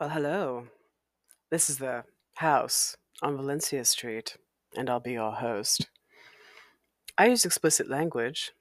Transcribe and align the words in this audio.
Well, 0.00 0.08
hello. 0.08 0.66
This 1.50 1.68
is 1.68 1.76
the 1.76 2.04
house 2.36 2.96
on 3.22 3.36
Valencia 3.36 3.84
Street, 3.84 4.38
and 4.74 4.88
I'll 4.88 4.98
be 4.98 5.12
your 5.12 5.30
host. 5.30 5.90
I 7.18 7.26
use 7.26 7.44
explicit 7.44 7.86
language. 7.86 8.52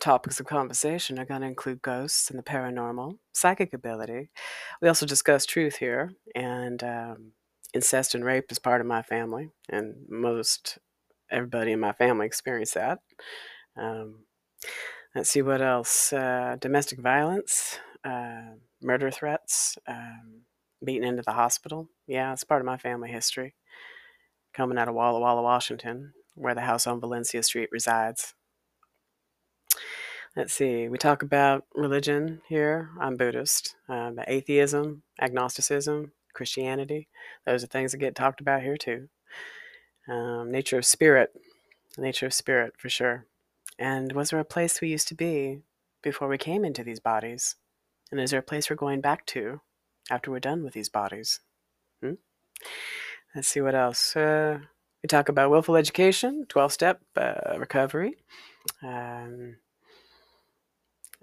Topics 0.00 0.38
of 0.38 0.46
conversation 0.46 1.18
are 1.18 1.24
going 1.24 1.40
to 1.40 1.48
include 1.48 1.82
ghosts 1.82 2.30
and 2.30 2.38
the 2.38 2.44
paranormal, 2.44 3.18
psychic 3.32 3.74
ability. 3.74 4.30
We 4.80 4.86
also 4.86 5.06
discuss 5.06 5.44
truth 5.44 5.74
here, 5.74 6.12
and 6.36 6.84
um, 6.84 7.32
incest 7.74 8.14
and 8.14 8.24
rape 8.24 8.52
is 8.52 8.60
part 8.60 8.80
of 8.80 8.86
my 8.86 9.02
family, 9.02 9.50
and 9.68 9.96
most 10.08 10.78
everybody 11.32 11.72
in 11.72 11.80
my 11.80 11.94
family 11.94 12.26
experienced 12.26 12.74
that. 12.74 13.00
Um, 13.76 14.20
let's 15.16 15.30
see 15.30 15.42
what 15.42 15.62
else 15.62 16.12
uh, 16.12 16.58
domestic 16.60 17.00
violence, 17.00 17.80
uh, 18.04 18.54
murder 18.80 19.10
threats. 19.10 19.76
Um, 19.88 20.42
beaten 20.84 21.06
into 21.06 21.22
the 21.22 21.32
hospital. 21.32 21.88
Yeah, 22.06 22.32
it's 22.32 22.44
part 22.44 22.60
of 22.60 22.66
my 22.66 22.76
family 22.76 23.10
history. 23.10 23.54
Coming 24.52 24.78
out 24.78 24.88
of 24.88 24.94
Walla 24.94 25.20
Walla, 25.20 25.42
Washington, 25.42 26.12
where 26.34 26.54
the 26.54 26.62
house 26.62 26.86
on 26.86 27.00
Valencia 27.00 27.42
Street 27.42 27.68
resides. 27.70 28.34
Let's 30.36 30.54
see, 30.54 30.88
we 30.88 30.96
talk 30.96 31.22
about 31.22 31.64
religion 31.74 32.40
here. 32.48 32.90
I'm 33.00 33.16
Buddhist. 33.16 33.74
Um, 33.88 34.20
atheism, 34.28 35.02
agnosticism, 35.20 36.12
Christianity. 36.34 37.08
Those 37.44 37.64
are 37.64 37.66
things 37.66 37.92
that 37.92 37.98
get 37.98 38.14
talked 38.14 38.40
about 38.40 38.62
here 38.62 38.76
too. 38.76 39.08
Um, 40.08 40.50
nature 40.50 40.78
of 40.78 40.86
spirit. 40.86 41.32
Nature 41.98 42.26
of 42.26 42.34
spirit, 42.34 42.74
for 42.78 42.88
sure. 42.88 43.26
And 43.78 44.12
was 44.12 44.30
there 44.30 44.38
a 44.38 44.44
place 44.44 44.80
we 44.80 44.88
used 44.88 45.08
to 45.08 45.14
be 45.14 45.62
before 46.02 46.28
we 46.28 46.38
came 46.38 46.64
into 46.64 46.84
these 46.84 47.00
bodies? 47.00 47.56
And 48.12 48.20
is 48.20 48.30
there 48.30 48.40
a 48.40 48.42
place 48.42 48.70
we're 48.70 48.76
going 48.76 49.00
back 49.00 49.26
to 49.26 49.60
after 50.10 50.30
we're 50.30 50.40
done 50.40 50.62
with 50.62 50.74
these 50.74 50.88
bodies. 50.88 51.40
Hmm? 52.02 52.14
Let's 53.34 53.48
see 53.48 53.60
what 53.60 53.74
else. 53.74 54.16
Uh, 54.16 54.58
we 55.02 55.06
talk 55.06 55.28
about 55.28 55.50
willful 55.50 55.76
education, 55.76 56.46
12 56.48 56.72
step 56.72 57.00
uh, 57.16 57.56
recovery, 57.58 58.16
um, 58.82 59.56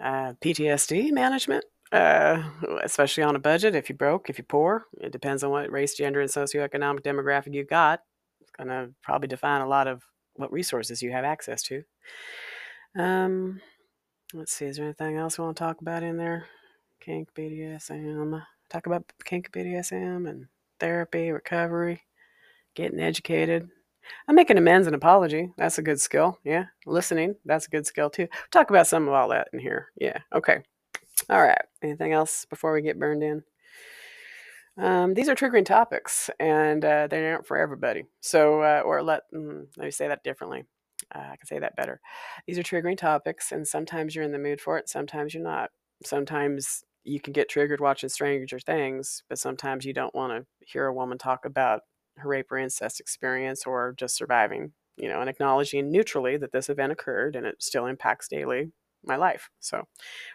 uh, 0.01 0.33
PTSD 0.41 1.11
management, 1.11 1.65
uh, 1.91 2.41
especially 2.83 3.23
on 3.23 3.35
a 3.35 3.39
budget. 3.39 3.75
If 3.75 3.89
you're 3.89 3.97
broke, 3.97 4.29
if 4.29 4.37
you're 4.37 4.45
poor, 4.45 4.85
it 4.99 5.11
depends 5.11 5.43
on 5.43 5.51
what 5.51 5.71
race, 5.71 5.93
gender, 5.95 6.21
and 6.21 6.29
socioeconomic 6.29 7.01
demographic 7.01 7.53
you 7.53 7.65
got. 7.65 8.01
It's 8.41 8.51
going 8.51 8.69
to 8.69 8.89
probably 9.03 9.27
define 9.27 9.61
a 9.61 9.67
lot 9.67 9.87
of 9.87 10.03
what 10.35 10.51
resources 10.51 11.03
you 11.03 11.11
have 11.11 11.25
access 11.25 11.61
to. 11.63 11.83
Um, 12.97 13.61
let's 14.33 14.53
see, 14.53 14.65
is 14.65 14.77
there 14.77 14.85
anything 14.85 15.17
else 15.17 15.37
we 15.37 15.43
want 15.43 15.57
to 15.57 15.63
talk 15.63 15.81
about 15.81 16.03
in 16.03 16.17
there? 16.17 16.45
Kink, 16.99 17.29
BDSM 17.35 18.41
talk 18.69 18.85
about 18.85 19.11
kink 19.25 19.51
BDSM 19.51 20.29
and 20.29 20.47
therapy, 20.79 21.31
recovery, 21.31 22.03
getting 22.75 22.99
educated. 22.99 23.69
I'm 24.27 24.35
making 24.35 24.57
amends 24.57 24.87
and 24.87 24.95
apology. 24.95 25.51
That's 25.57 25.77
a 25.77 25.81
good 25.81 25.99
skill. 25.99 26.39
Yeah. 26.43 26.65
Listening. 26.85 27.35
That's 27.45 27.67
a 27.67 27.69
good 27.69 27.85
skill 27.85 28.09
too. 28.09 28.27
Talk 28.51 28.69
about 28.69 28.87
some 28.87 29.07
of 29.07 29.13
all 29.13 29.29
that 29.29 29.49
in 29.51 29.59
here. 29.59 29.87
Yeah. 29.99 30.19
Okay. 30.33 30.59
All 31.29 31.41
right. 31.41 31.61
Anything 31.81 32.13
else 32.13 32.45
before 32.45 32.73
we 32.73 32.81
get 32.81 32.99
burned 32.99 33.23
in? 33.23 33.43
Um, 34.77 35.13
these 35.15 35.27
are 35.27 35.35
triggering 35.35 35.65
topics, 35.65 36.29
and 36.39 36.85
uh, 36.85 37.07
they 37.07 37.25
aren't 37.25 37.47
for 37.47 37.57
everybody. 37.57 38.03
So, 38.21 38.61
uh, 38.61 38.83
or 38.85 39.01
let 39.01 39.23
mm, 39.33 39.65
let 39.75 39.85
me 39.85 39.91
say 39.91 40.07
that 40.07 40.23
differently. 40.23 40.65
Uh, 41.13 41.19
I 41.19 41.35
can 41.35 41.47
say 41.47 41.59
that 41.59 41.75
better. 41.75 41.99
These 42.45 42.59
are 42.59 42.63
triggering 42.63 42.97
topics, 42.97 43.51
and 43.51 43.67
sometimes 43.67 44.13
you're 44.13 44.23
in 44.23 44.31
the 44.31 44.37
mood 44.37 44.61
for 44.61 44.77
it, 44.77 44.87
sometimes 44.87 45.33
you're 45.33 45.43
not. 45.43 45.71
Sometimes 46.03 46.83
you 47.07 47.19
can 47.19 47.33
get 47.33 47.49
triggered 47.49 47.79
watching 47.79 48.09
Stranger 48.09 48.59
Things, 48.59 49.23
but 49.29 49.39
sometimes 49.39 49.85
you 49.85 49.93
don't 49.93 50.13
want 50.13 50.33
to 50.33 50.45
hear 50.65 50.85
a 50.85 50.93
woman 50.93 51.17
talk 51.17 51.45
about 51.45 51.81
her 52.17 52.29
rape 52.29 52.51
or 52.51 52.57
incest 52.57 52.99
experience 52.99 53.65
or 53.65 53.93
just 53.97 54.15
surviving, 54.15 54.73
you 54.97 55.07
know, 55.07 55.21
and 55.21 55.29
acknowledging 55.29 55.91
neutrally 55.91 56.37
that 56.37 56.51
this 56.51 56.69
event 56.69 56.91
occurred 56.91 57.35
and 57.35 57.45
it 57.45 57.61
still 57.61 57.85
impacts 57.85 58.27
daily 58.27 58.71
my 59.03 59.15
life. 59.15 59.49
So, 59.59 59.87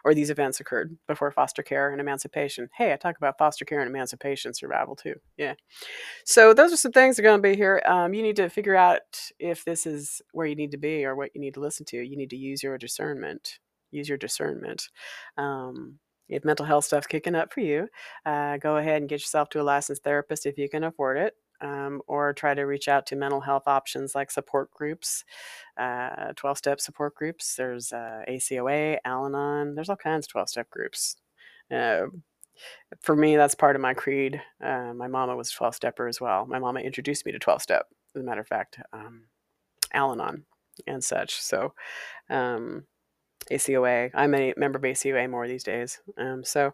or 0.05 0.15
these 0.15 0.31
events 0.31 0.60
occurred 0.60 0.97
before 1.06 1.31
foster 1.31 1.62
care 1.62 1.91
and 1.91 2.00
emancipation. 2.00 2.69
Hey, 2.75 2.93
I 2.93 2.97
talk 2.97 3.16
about 3.19 3.37
foster 3.37 3.65
care 3.65 3.81
and 3.81 3.91
emancipation 3.91 4.54
survival 4.54 4.97
too. 4.97 5.15
Yeah. 5.37 5.54
So, 6.25 6.54
those 6.54 6.72
are 6.72 6.77
some 6.77 6.93
things 6.93 7.16
that 7.16 7.22
are 7.22 7.28
going 7.28 7.43
to 7.43 7.49
be 7.49 7.56
here. 7.56 7.83
Um, 7.84 8.15
you 8.15 8.22
need 8.22 8.37
to 8.37 8.49
figure 8.49 8.77
out 8.77 9.00
if 9.39 9.65
this 9.65 9.84
is 9.84 10.22
where 10.33 10.47
you 10.47 10.54
need 10.54 10.71
to 10.71 10.78
be 10.78 11.04
or 11.04 11.15
what 11.15 11.31
you 11.34 11.41
need 11.41 11.54
to 11.54 11.60
listen 11.60 11.84
to. 11.87 11.99
You 11.99 12.16
need 12.16 12.31
to 12.31 12.37
use 12.37 12.62
your 12.62 12.78
discernment. 12.78 13.59
Use 13.91 14.09
your 14.09 14.19
discernment. 14.19 14.89
Um, 15.37 15.99
if 16.32 16.44
mental 16.44 16.66
health 16.66 16.84
stuff 16.84 17.09
kicking 17.09 17.34
up 17.34 17.53
for 17.53 17.60
you, 17.60 17.88
uh, 18.26 18.56
go 18.56 18.76
ahead 18.76 19.03
and 19.03 19.09
get 19.09 19.20
yourself 19.20 19.48
to 19.50 19.60
a 19.60 19.62
licensed 19.62 20.03
therapist 20.03 20.47
if 20.47 20.59
you 20.59 20.69
can 20.69 20.84
afford 20.84 21.19
it. 21.19 21.34
Um, 21.60 22.03
or 22.09 22.32
try 22.32 22.54
to 22.54 22.62
reach 22.62 22.88
out 22.88 23.06
to 23.06 23.15
mental 23.15 23.41
health 23.41 23.69
options 23.69 24.16
like 24.16 24.32
support 24.32 24.72
groups, 24.72 25.25
12 25.76 26.34
uh, 26.44 26.54
step 26.54 26.81
support 26.81 27.15
groups. 27.15 27.54
There's 27.54 27.92
uh, 27.92 28.25
ACOA, 28.28 28.98
Al 29.04 29.26
Anon, 29.26 29.76
there's 29.76 29.88
all 29.88 29.94
kinds 29.94 30.26
of 30.26 30.32
12 30.32 30.48
step 30.48 30.71
groups. 30.71 31.15
Uh, 31.71 32.06
for 33.00 33.15
me, 33.15 33.37
that's 33.37 33.54
part 33.54 33.76
of 33.76 33.82
my 33.82 33.94
creed. 33.94 34.42
Uh, 34.60 34.92
my 34.92 35.06
mama 35.06 35.37
was 35.37 35.53
12 35.53 35.76
stepper 35.76 36.09
as 36.09 36.21
well. 36.21 36.47
My 36.47 36.59
mama 36.59 36.81
introduced 36.81 37.25
me 37.25 37.31
to 37.31 37.38
12 37.38 37.62
step, 37.62 37.87
as 38.16 38.21
a 38.22 38.25
matter 38.25 38.41
of 38.41 38.48
fact, 38.48 38.78
um, 38.92 39.26
Al 39.92 40.10
Anon 40.10 40.44
and 40.87 41.03
such. 41.03 41.41
So, 41.41 41.75
um, 42.28 42.84
ACOA. 43.50 44.10
I'm 44.14 44.34
a 44.34 44.54
member 44.56 44.78
of 44.78 44.84
ACOA 44.84 45.28
more 45.28 45.47
these 45.48 45.64
days. 45.64 46.00
Um, 46.19 46.44
so 46.44 46.72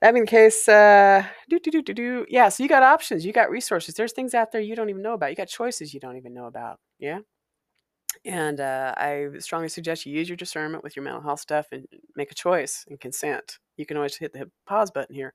that 0.00 0.12
being 0.12 0.24
the 0.24 0.30
case, 0.30 0.68
uh, 0.68 1.24
do 1.48 1.58
do 1.58 1.70
do 1.70 1.82
do 1.82 1.94
do. 1.94 2.26
Yeah, 2.28 2.48
so 2.48 2.62
you 2.62 2.68
got 2.68 2.82
options, 2.82 3.24
you 3.24 3.32
got 3.32 3.50
resources. 3.50 3.94
There's 3.94 4.12
things 4.12 4.34
out 4.34 4.52
there 4.52 4.60
you 4.60 4.76
don't 4.76 4.90
even 4.90 5.02
know 5.02 5.14
about. 5.14 5.30
You 5.30 5.36
got 5.36 5.48
choices 5.48 5.94
you 5.94 6.00
don't 6.00 6.16
even 6.16 6.34
know 6.34 6.46
about. 6.46 6.78
Yeah. 6.98 7.20
And 8.24 8.60
uh, 8.60 8.94
I 8.96 9.26
strongly 9.38 9.68
suggest 9.68 10.06
you 10.06 10.16
use 10.16 10.28
your 10.28 10.36
discernment 10.36 10.84
with 10.84 10.96
your 10.96 11.04
mental 11.04 11.22
health 11.22 11.40
stuff 11.40 11.66
and 11.72 11.86
make 12.16 12.30
a 12.30 12.34
choice 12.34 12.84
and 12.88 12.98
consent. 13.00 13.58
You 13.76 13.86
can 13.86 13.96
always 13.96 14.16
hit 14.16 14.32
the 14.32 14.50
pause 14.66 14.90
button 14.90 15.14
here 15.14 15.34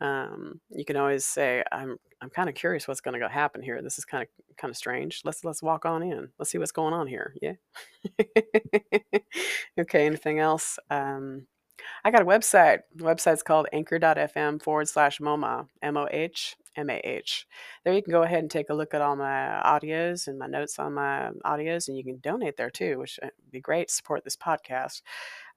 um, 0.00 0.60
you 0.70 0.84
can 0.84 0.96
always 0.96 1.24
say, 1.24 1.62
"I'm 1.72 1.96
I'm 2.20 2.30
kind 2.30 2.48
of 2.48 2.54
curious 2.54 2.86
what's 2.86 3.00
going 3.00 3.18
to 3.18 3.28
happen 3.28 3.62
here. 3.62 3.80
This 3.82 3.98
is 3.98 4.04
kind 4.04 4.22
of 4.22 4.56
kind 4.56 4.70
of 4.70 4.76
strange. 4.76 5.22
Let's 5.24 5.44
let's 5.44 5.62
walk 5.62 5.86
on 5.86 6.02
in. 6.02 6.28
Let's 6.38 6.50
see 6.50 6.58
what's 6.58 6.72
going 6.72 6.94
on 6.94 7.06
here." 7.06 7.34
Yeah. 7.40 7.54
okay. 9.80 10.06
Anything 10.06 10.38
else? 10.38 10.78
Um, 10.90 11.46
I 12.04 12.10
got 12.10 12.22
a 12.22 12.26
website. 12.26 12.80
The 12.94 13.04
website's 13.04 13.42
called 13.42 13.68
anchor.fm 13.72 14.62
forward 14.62 14.88
slash 14.88 15.20
MOMA, 15.20 15.66
M 15.82 15.96
O 15.96 16.08
H 16.10 16.56
M 16.76 16.90
A 16.90 17.00
H. 17.04 17.46
There 17.84 17.94
you 17.94 18.02
can 18.02 18.12
go 18.12 18.22
ahead 18.22 18.40
and 18.40 18.50
take 18.50 18.70
a 18.70 18.74
look 18.74 18.94
at 18.94 19.00
all 19.00 19.16
my 19.16 19.60
audios 19.64 20.26
and 20.28 20.38
my 20.38 20.46
notes 20.46 20.78
on 20.78 20.94
my 20.94 21.30
audios, 21.44 21.88
and 21.88 21.96
you 21.96 22.04
can 22.04 22.18
donate 22.18 22.56
there 22.56 22.70
too, 22.70 22.98
which 22.98 23.18
would 23.22 23.28
uh, 23.28 23.32
be 23.50 23.60
great 23.60 23.90
support 23.90 24.24
this 24.24 24.36
podcast. 24.36 25.02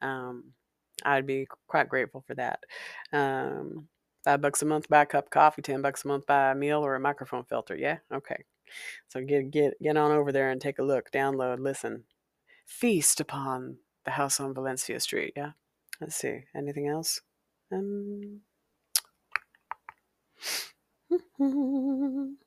Um, 0.01 0.53
I'd 1.03 1.27
be 1.27 1.47
quite 1.67 1.89
grateful 1.89 2.23
for 2.25 2.35
that. 2.35 2.59
Um, 3.13 3.87
Five 4.29 4.41
bucks 4.41 4.61
a 4.61 4.65
month 4.67 4.87
buy 4.87 5.01
a 5.01 5.05
cup 5.07 5.25
of 5.25 5.31
coffee, 5.31 5.63
ten 5.63 5.81
bucks 5.81 6.05
a 6.05 6.07
month 6.07 6.27
buy 6.27 6.51
a 6.51 6.55
meal 6.55 6.85
or 6.85 6.93
a 6.93 6.99
microphone 6.99 7.45
filter. 7.45 7.75
Yeah? 7.75 7.97
Okay. 8.13 8.45
So 9.07 9.21
get 9.21 9.49
get 9.49 9.73
get 9.81 9.97
on 9.97 10.11
over 10.11 10.31
there 10.31 10.51
and 10.51 10.61
take 10.61 10.77
a 10.77 10.83
look, 10.83 11.09
download, 11.09 11.57
listen. 11.57 12.03
Feast 12.67 13.19
upon 13.19 13.77
the 14.05 14.11
house 14.11 14.39
on 14.39 14.53
Valencia 14.53 14.99
Street, 14.99 15.33
yeah? 15.35 15.53
Let's 15.99 16.15
see. 16.15 16.43
Anything 16.55 16.87
else? 16.87 17.21
Um 17.71 18.41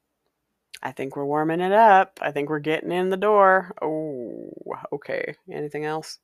I 0.85 0.93
think 0.93 1.17
we're 1.17 1.25
warming 1.25 1.61
it 1.61 1.73
up. 1.73 2.21
I 2.23 2.31
think 2.31 2.49
we're 2.49 2.61
getting 2.61 2.93
in 2.93 3.11
the 3.11 3.17
door. 3.17 3.75
Oh, 3.83 4.53
okay. 4.93 5.35
Anything 5.51 5.85
else? 5.85 6.21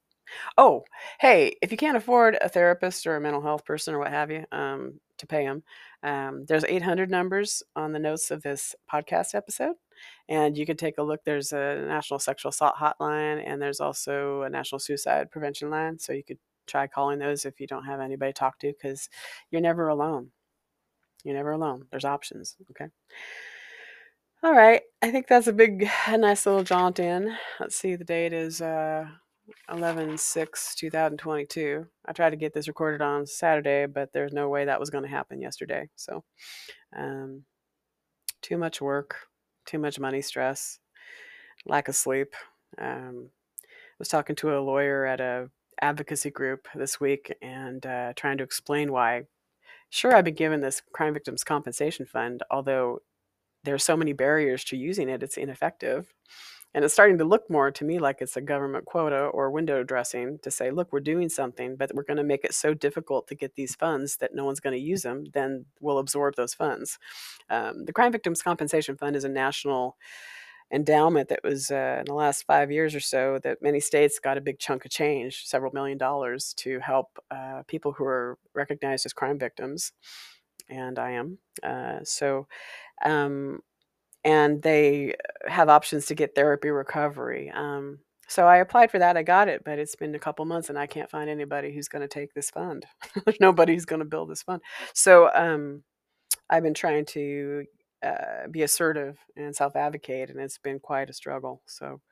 Oh, 0.56 0.84
hey, 1.18 1.56
if 1.62 1.72
you 1.72 1.76
can't 1.76 1.96
afford 1.96 2.38
a 2.40 2.48
therapist 2.48 3.08
or 3.08 3.16
a 3.16 3.20
mental 3.20 3.42
health 3.42 3.64
person 3.64 3.92
or 3.94 3.98
what 3.98 4.12
have 4.12 4.30
you, 4.30 4.44
um, 4.52 5.00
to 5.18 5.26
pay 5.26 5.44
them. 5.44 5.62
Um, 6.02 6.44
there's 6.46 6.64
800 6.64 7.10
numbers 7.10 7.62
on 7.76 7.92
the 7.92 7.98
notes 7.98 8.30
of 8.30 8.42
this 8.42 8.74
podcast 8.92 9.34
episode, 9.34 9.74
and 10.28 10.56
you 10.56 10.66
can 10.66 10.76
take 10.76 10.98
a 10.98 11.02
look. 11.02 11.20
There's 11.24 11.52
a 11.52 11.84
National 11.86 12.18
Sexual 12.18 12.50
Assault 12.50 12.76
Hotline, 12.76 13.42
and 13.46 13.60
there's 13.60 13.80
also 13.80 14.42
a 14.42 14.50
National 14.50 14.78
Suicide 14.78 15.30
Prevention 15.30 15.70
Line. 15.70 15.98
So 15.98 16.12
you 16.12 16.24
could 16.24 16.38
try 16.66 16.86
calling 16.86 17.18
those 17.18 17.44
if 17.44 17.60
you 17.60 17.66
don't 17.66 17.84
have 17.84 18.00
anybody 18.00 18.32
to 18.32 18.38
talk 18.38 18.58
to, 18.60 18.72
because 18.72 19.08
you're 19.50 19.60
never 19.60 19.88
alone. 19.88 20.30
You're 21.24 21.36
never 21.36 21.52
alone. 21.52 21.86
There's 21.90 22.04
options. 22.04 22.56
Okay. 22.70 22.86
All 24.42 24.54
right. 24.54 24.82
I 25.02 25.10
think 25.10 25.26
that's 25.26 25.48
a 25.48 25.52
big, 25.52 25.88
a 26.06 26.16
nice 26.16 26.46
little 26.46 26.62
jaunt 26.62 27.00
in. 27.00 27.36
Let's 27.58 27.74
see. 27.74 27.96
The 27.96 28.04
date 28.04 28.32
is 28.32 28.62
uh, 28.62 29.06
11 29.70 30.18
6 30.18 30.74
2022 30.74 31.86
i 32.06 32.12
tried 32.12 32.30
to 32.30 32.36
get 32.36 32.52
this 32.52 32.68
recorded 32.68 33.00
on 33.00 33.26
saturday 33.26 33.86
but 33.86 34.12
there's 34.12 34.32
no 34.32 34.48
way 34.48 34.64
that 34.64 34.80
was 34.80 34.90
going 34.90 35.04
to 35.04 35.10
happen 35.10 35.40
yesterday 35.40 35.88
so 35.96 36.24
um, 36.96 37.42
too 38.42 38.58
much 38.58 38.80
work 38.80 39.16
too 39.66 39.78
much 39.78 39.98
money 39.98 40.22
stress 40.22 40.78
lack 41.66 41.88
of 41.88 41.96
sleep 41.96 42.34
um, 42.78 43.30
i 43.62 43.96
was 43.98 44.08
talking 44.08 44.36
to 44.36 44.56
a 44.56 44.60
lawyer 44.60 45.06
at 45.06 45.20
a 45.20 45.50
advocacy 45.80 46.30
group 46.30 46.66
this 46.74 47.00
week 47.00 47.34
and 47.40 47.86
uh, 47.86 48.12
trying 48.16 48.38
to 48.38 48.44
explain 48.44 48.90
why 48.90 49.22
sure, 49.90 50.14
I've 50.14 50.24
been 50.24 50.34
given 50.34 50.60
this 50.60 50.82
crime 50.92 51.14
victims 51.14 51.44
compensation 51.44 52.06
fund, 52.06 52.42
although 52.50 53.00
there 53.64 53.74
are 53.74 53.78
so 53.78 53.96
many 53.96 54.12
barriers 54.12 54.64
to 54.64 54.76
using 54.76 55.08
it, 55.08 55.22
it's 55.22 55.36
ineffective. 55.36 56.12
And 56.74 56.84
it's 56.84 56.92
starting 56.94 57.18
to 57.18 57.24
look 57.24 57.48
more 57.48 57.70
to 57.70 57.84
me 57.84 57.98
like 57.98 58.18
it's 58.20 58.36
a 58.36 58.42
government 58.42 58.84
quota 58.84 59.16
or 59.16 59.50
window 59.50 59.82
dressing 59.82 60.38
to 60.42 60.50
say, 60.50 60.70
look, 60.70 60.92
we're 60.92 61.00
doing 61.00 61.28
something, 61.28 61.76
but 61.76 61.94
we're 61.94 62.02
going 62.02 62.18
to 62.18 62.22
make 62.22 62.44
it 62.44 62.54
so 62.54 62.74
difficult 62.74 63.26
to 63.28 63.34
get 63.34 63.54
these 63.54 63.74
funds 63.74 64.16
that 64.16 64.34
no 64.34 64.44
one's 64.44 64.60
going 64.60 64.76
to 64.76 64.82
use 64.82 65.02
them, 65.02 65.24
then 65.32 65.64
we'll 65.80 65.98
absorb 65.98 66.36
those 66.36 66.54
funds. 66.54 66.98
Um, 67.48 67.86
the 67.86 67.92
Crime 67.92 68.12
Victims 68.12 68.42
Compensation 68.42 68.96
Fund 68.96 69.16
is 69.16 69.24
a 69.24 69.28
national 69.30 69.96
endowment 70.72 71.30
that 71.30 71.40
was 71.42 71.70
uh, 71.70 71.96
in 72.00 72.04
the 72.04 72.14
last 72.14 72.44
five 72.46 72.70
years 72.70 72.94
or 72.94 73.00
so 73.00 73.38
that 73.42 73.62
many 73.62 73.80
states 73.80 74.18
got 74.18 74.36
a 74.36 74.42
big 74.42 74.58
chunk 74.58 74.84
of 74.84 74.90
change, 74.90 75.46
several 75.46 75.72
million 75.72 75.96
dollars, 75.96 76.52
to 76.58 76.78
help 76.80 77.18
uh, 77.30 77.62
people 77.66 77.92
who 77.92 78.04
are 78.04 78.38
recognized 78.54 79.06
as 79.06 79.12
crime 79.14 79.38
victims. 79.38 79.92
And 80.68 80.98
I 80.98 81.12
am. 81.12 81.38
Uh, 81.62 82.00
so, 82.04 82.46
um, 83.02 83.60
and 84.28 84.60
they 84.60 85.14
have 85.46 85.70
options 85.70 86.04
to 86.04 86.14
get 86.14 86.34
therapy 86.34 86.68
recovery. 86.68 87.50
Um, 87.50 88.00
so 88.28 88.46
I 88.46 88.58
applied 88.58 88.90
for 88.90 88.98
that. 88.98 89.16
I 89.16 89.22
got 89.22 89.48
it, 89.48 89.62
but 89.64 89.78
it's 89.78 89.96
been 89.96 90.14
a 90.14 90.18
couple 90.18 90.44
months, 90.44 90.68
and 90.68 90.78
I 90.78 90.86
can't 90.86 91.10
find 91.10 91.30
anybody 91.30 91.72
who's 91.72 91.88
going 91.88 92.02
to 92.02 92.08
take 92.08 92.34
this 92.34 92.50
fund. 92.50 92.84
There's 93.24 93.38
nobody 93.40 93.72
who's 93.72 93.86
going 93.86 94.00
to 94.00 94.04
build 94.04 94.28
this 94.28 94.42
fund. 94.42 94.60
So 94.92 95.30
um, 95.34 95.82
I've 96.50 96.62
been 96.62 96.74
trying 96.74 97.06
to 97.06 97.64
uh, 98.02 98.48
be 98.50 98.64
assertive 98.64 99.16
and 99.34 99.56
self 99.56 99.74
advocate, 99.76 100.28
and 100.28 100.38
it's 100.38 100.58
been 100.58 100.78
quite 100.78 101.08
a 101.08 101.14
struggle. 101.14 101.62
So 101.64 102.02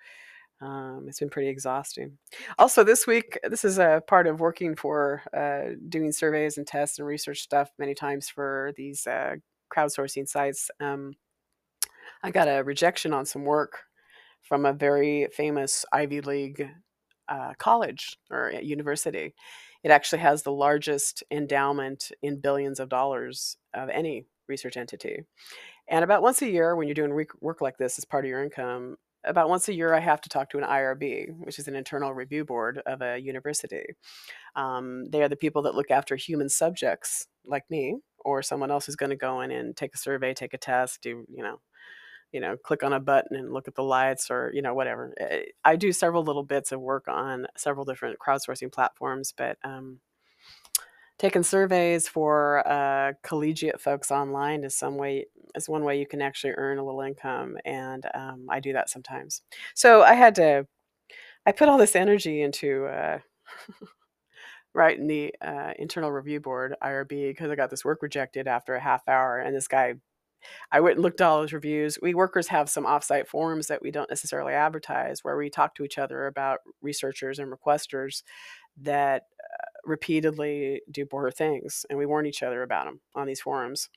um, 0.62 1.04
it's 1.08 1.20
been 1.20 1.28
pretty 1.28 1.50
exhausting. 1.50 2.16
Also, 2.58 2.82
this 2.82 3.06
week, 3.06 3.38
this 3.46 3.62
is 3.62 3.76
a 3.76 4.02
part 4.06 4.26
of 4.26 4.40
working 4.40 4.74
for 4.74 5.22
uh, 5.36 5.76
doing 5.90 6.12
surveys 6.12 6.56
and 6.56 6.66
tests 6.66 6.98
and 6.98 7.06
research 7.06 7.40
stuff 7.40 7.69
many 7.78 7.94
times 7.94 8.26
for 8.26 8.72
these 8.74 9.06
uh, 9.06 9.34
crowdsourcing 9.70 10.26
sites. 10.26 10.70
Um, 10.80 11.12
I 12.22 12.30
got 12.30 12.48
a 12.48 12.62
rejection 12.62 13.12
on 13.12 13.26
some 13.26 13.44
work 13.44 13.78
from 14.42 14.64
a 14.64 14.72
very 14.72 15.28
famous 15.32 15.84
Ivy 15.92 16.20
League 16.20 16.68
uh, 17.28 17.52
college 17.58 18.16
or 18.30 18.52
university. 18.62 19.34
It 19.82 19.90
actually 19.90 20.20
has 20.20 20.42
the 20.42 20.52
largest 20.52 21.22
endowment 21.30 22.10
in 22.22 22.40
billions 22.40 22.80
of 22.80 22.88
dollars 22.88 23.56
of 23.74 23.88
any 23.88 24.26
research 24.48 24.76
entity. 24.76 25.24
And 25.88 26.02
about 26.02 26.22
once 26.22 26.42
a 26.42 26.50
year, 26.50 26.74
when 26.74 26.88
you're 26.88 26.94
doing 26.94 27.26
work 27.40 27.60
like 27.60 27.78
this 27.78 27.98
as 27.98 28.04
part 28.04 28.24
of 28.24 28.28
your 28.28 28.42
income, 28.42 28.96
about 29.24 29.48
once 29.48 29.69
a 29.69 29.74
year, 29.74 29.92
I 29.92 30.00
have 30.00 30.20
to 30.22 30.28
talk 30.28 30.50
to 30.50 30.58
an 30.58 30.64
IRB, 30.64 31.28
which 31.38 31.58
is 31.58 31.69
an 31.69 31.74
internal 31.74 32.14
review 32.14 32.44
board 32.44 32.80
of 32.86 33.02
a 33.02 33.19
university. 33.19 33.84
Um, 34.54 35.06
they 35.10 35.22
are 35.22 35.28
the 35.28 35.36
people 35.36 35.62
that 35.62 35.74
look 35.74 35.90
after 35.90 36.16
human 36.16 36.48
subjects 36.48 37.26
like 37.44 37.64
me 37.69 37.96
or 38.24 38.42
someone 38.42 38.70
else 38.70 38.86
who's 38.86 38.96
going 38.96 39.10
to 39.10 39.16
go 39.16 39.40
in 39.40 39.50
and 39.50 39.76
take 39.76 39.94
a 39.94 39.98
survey, 39.98 40.32
take 40.32 40.54
a 40.54 40.58
test, 40.58 41.02
do, 41.02 41.24
you 41.28 41.42
know, 41.42 41.60
you 42.36 42.42
know, 42.42 42.54
click 42.54 42.82
on 42.82 42.92
a 42.92 43.00
button 43.00 43.34
and 43.34 43.50
look 43.50 43.66
at 43.66 43.76
the 43.76 43.82
lights 43.82 44.30
or, 44.30 44.50
you 44.52 44.60
know, 44.60 44.74
whatever. 44.74 45.14
Eh, 45.18 45.44
I 45.64 45.76
do 45.76 45.90
several 45.90 46.22
little 46.22 46.42
bits 46.42 46.70
of 46.70 46.82
work 46.82 47.08
on 47.08 47.46
several 47.56 47.86
different 47.86 48.18
crowdsourcing 48.18 48.70
platforms, 48.70 49.32
but 49.34 49.56
um, 49.64 50.00
taking 51.18 51.42
surveys 51.42 52.08
for 52.08 52.62
uh, 52.68 53.14
collegiate 53.22 53.80
folks 53.80 54.10
online 54.10 54.64
is 54.64 54.76
some 54.76 54.98
way 54.98 55.24
is 55.54 55.66
one 55.66 55.82
way 55.82 55.98
you 55.98 56.06
can 56.06 56.20
actually 56.20 56.52
earn 56.58 56.76
a 56.76 56.84
little 56.84 57.00
income, 57.00 57.56
and 57.64 58.04
um, 58.12 58.44
I 58.50 58.60
do 58.60 58.74
that 58.74 58.90
sometimes. 58.90 59.40
So 59.74 60.02
I 60.02 60.12
had 60.12 60.34
to, 60.34 60.66
I 61.46 61.52
put 61.52 61.70
all 61.70 61.78
this 61.78 61.96
energy 61.96 62.42
into 62.42 62.84
uh, 62.84 63.20
writing 64.74 65.06
the 65.06 65.34
uh, 65.40 65.72
internal 65.78 66.12
review 66.12 66.40
board 66.40 66.74
IRB 66.84 67.28
because 67.30 67.50
I 67.50 67.54
got 67.54 67.70
this 67.70 67.82
work 67.82 68.02
rejected 68.02 68.46
after 68.46 68.74
a 68.74 68.80
half 68.80 69.08
hour, 69.08 69.38
and 69.38 69.56
this 69.56 69.68
guy. 69.68 69.94
I 70.70 70.80
went 70.80 70.96
and 70.96 71.02
looked 71.02 71.20
at 71.20 71.26
all 71.26 71.40
those 71.40 71.52
reviews. 71.52 71.98
We 72.00 72.14
workers 72.14 72.48
have 72.48 72.68
some 72.68 72.84
offsite 72.84 73.26
forums 73.26 73.66
that 73.66 73.82
we 73.82 73.90
don't 73.90 74.10
necessarily 74.10 74.52
advertise 74.52 75.22
where 75.22 75.36
we 75.36 75.50
talk 75.50 75.74
to 75.76 75.84
each 75.84 75.98
other 75.98 76.26
about 76.26 76.60
researchers 76.82 77.38
and 77.38 77.52
requesters 77.52 78.22
that 78.82 79.22
repeatedly 79.84 80.82
do 80.90 81.06
poor 81.06 81.30
things, 81.30 81.86
and 81.88 81.98
we 81.98 82.06
warn 82.06 82.26
each 82.26 82.42
other 82.42 82.62
about 82.62 82.86
them 82.86 83.00
on 83.14 83.26
these 83.26 83.40
forums. 83.40 83.88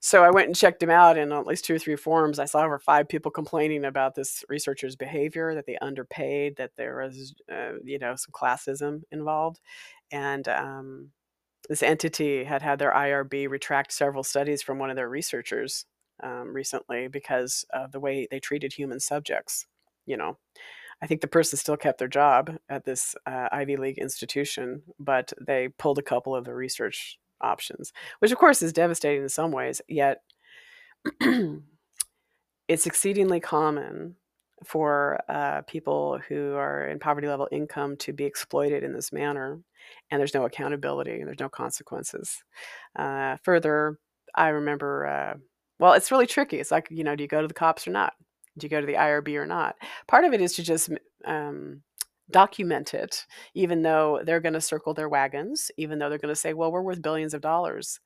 So 0.00 0.24
I 0.24 0.30
went 0.30 0.48
and 0.48 0.56
checked 0.56 0.80
them 0.80 0.90
out, 0.90 1.16
and 1.16 1.32
on 1.32 1.40
at 1.40 1.46
least 1.46 1.64
two 1.64 1.76
or 1.76 1.78
three 1.78 1.94
forums, 1.94 2.40
I 2.40 2.44
saw 2.44 2.64
over 2.64 2.78
five 2.80 3.08
people 3.08 3.30
complaining 3.30 3.84
about 3.84 4.16
this 4.16 4.44
researcher's 4.48 4.96
behavior, 4.96 5.54
that 5.54 5.66
they 5.66 5.76
underpaid, 5.78 6.56
that 6.56 6.72
there 6.76 6.96
was, 6.96 7.34
uh, 7.52 7.74
you 7.84 8.00
know, 8.00 8.16
some 8.16 8.32
classism 8.32 9.02
involved, 9.12 9.60
and 10.10 10.48
um, 10.48 11.10
this 11.68 11.82
entity 11.82 12.44
had 12.44 12.62
had 12.62 12.78
their 12.78 12.92
IRB 12.92 13.48
retract 13.48 13.92
several 13.92 14.22
studies 14.22 14.62
from 14.62 14.78
one 14.78 14.90
of 14.90 14.96
their 14.96 15.08
researchers 15.08 15.86
um, 16.22 16.52
recently 16.54 17.08
because 17.08 17.64
of 17.72 17.92
the 17.92 18.00
way 18.00 18.26
they 18.30 18.40
treated 18.40 18.72
human 18.72 19.00
subjects. 19.00 19.66
You 20.06 20.16
know, 20.16 20.38
I 21.00 21.06
think 21.06 21.20
the 21.20 21.28
person 21.28 21.58
still 21.58 21.76
kept 21.76 21.98
their 21.98 22.08
job 22.08 22.56
at 22.68 22.84
this 22.84 23.14
uh, 23.26 23.48
Ivy 23.52 23.76
League 23.76 23.98
institution, 23.98 24.82
but 24.98 25.32
they 25.44 25.68
pulled 25.68 25.98
a 25.98 26.02
couple 26.02 26.34
of 26.34 26.44
the 26.44 26.54
research 26.54 27.18
options, 27.40 27.92
which 28.20 28.32
of 28.32 28.38
course 28.38 28.62
is 28.62 28.72
devastating 28.72 29.22
in 29.22 29.28
some 29.28 29.52
ways. 29.52 29.80
Yet 29.88 30.22
it's 32.68 32.86
exceedingly 32.86 33.40
common 33.40 34.16
for 34.64 35.20
uh, 35.28 35.62
people 35.62 36.20
who 36.28 36.54
are 36.54 36.88
in 36.88 36.98
poverty 36.98 37.28
level 37.28 37.48
income 37.52 37.96
to 37.98 38.12
be 38.12 38.24
exploited 38.24 38.82
in 38.82 38.92
this 38.92 39.12
manner, 39.12 39.60
and 40.10 40.20
there's 40.20 40.34
no 40.34 40.44
accountability 40.44 41.18
and 41.18 41.26
there's 41.26 41.40
no 41.40 41.48
consequences. 41.48 42.42
Uh, 42.96 43.36
further, 43.42 43.98
I 44.34 44.48
remember, 44.48 45.06
uh, 45.06 45.34
well, 45.78 45.94
it's 45.94 46.10
really 46.10 46.26
tricky. 46.26 46.58
It's 46.60 46.70
like, 46.70 46.88
you 46.90 47.04
know, 47.04 47.16
do 47.16 47.24
you 47.24 47.28
go 47.28 47.42
to 47.42 47.48
the 47.48 47.54
cops 47.54 47.86
or 47.86 47.90
not? 47.90 48.14
do 48.58 48.64
you 48.64 48.68
go 48.68 48.80
to 48.80 48.86
the 48.86 48.94
IRB 48.94 49.34
or 49.36 49.46
not? 49.46 49.76
Part 50.08 50.24
of 50.24 50.32
it 50.32 50.40
is 50.40 50.54
to 50.54 50.62
just 50.62 50.90
um, 51.24 51.82
document 52.30 52.94
it, 52.94 53.26
even 53.54 53.82
though 53.82 54.20
they're 54.24 54.40
going 54.40 54.52
to 54.54 54.60
circle 54.60 54.94
their 54.94 55.08
wagons, 55.08 55.70
even 55.76 55.98
though 55.98 56.08
they're 56.08 56.18
going 56.18 56.34
to 56.34 56.40
say, 56.40 56.52
well, 56.52 56.70
we're 56.70 56.82
worth 56.82 57.02
billions 57.02 57.34
of 57.34 57.40
dollars. 57.40 58.00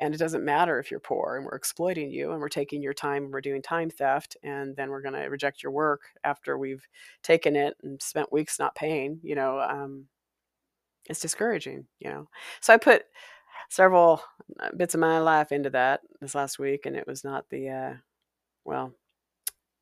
And 0.00 0.14
it 0.14 0.18
doesn't 0.18 0.44
matter 0.44 0.78
if 0.78 0.90
you're 0.90 1.00
poor 1.00 1.36
and 1.36 1.44
we're 1.44 1.56
exploiting 1.56 2.10
you 2.10 2.32
and 2.32 2.40
we're 2.40 2.48
taking 2.48 2.82
your 2.82 2.94
time 2.94 3.24
and 3.24 3.32
we're 3.32 3.42
doing 3.42 3.60
time 3.60 3.90
theft 3.90 4.36
and 4.42 4.74
then 4.74 4.88
we're 4.88 5.02
going 5.02 5.14
to 5.14 5.28
reject 5.28 5.62
your 5.62 5.72
work 5.72 6.00
after 6.24 6.56
we've 6.56 6.86
taken 7.22 7.54
it 7.54 7.76
and 7.82 8.00
spent 8.00 8.32
weeks 8.32 8.58
not 8.58 8.74
paying, 8.74 9.20
you 9.22 9.34
know, 9.34 9.60
um, 9.60 10.06
it's 11.08 11.20
discouraging, 11.20 11.86
you 11.98 12.08
know. 12.10 12.28
So 12.60 12.72
I 12.72 12.78
put 12.78 13.04
several 13.68 14.22
uh, 14.58 14.70
bits 14.76 14.94
of 14.94 15.00
my 15.00 15.18
life 15.18 15.52
into 15.52 15.70
that 15.70 16.00
this 16.20 16.34
last 16.34 16.58
week 16.58 16.86
and 16.86 16.96
it 16.96 17.06
was 17.06 17.22
not 17.22 17.44
the, 17.50 17.68
uh, 17.68 17.94
well, 18.64 18.94